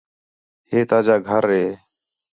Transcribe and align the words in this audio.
ہے 0.69 0.79
تاجا 0.89 1.15
گھر 1.29 1.43
ہے؟ 1.53 1.65